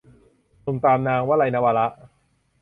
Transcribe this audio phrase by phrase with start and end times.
[0.63, 1.87] หนุ่มตามนาง- วลัย นวาระ